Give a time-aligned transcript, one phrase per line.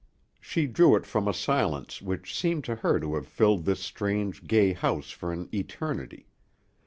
[0.39, 4.43] She drew it from a silence which seemed to her to have filled this strange,
[4.47, 6.25] gay house for an eternity.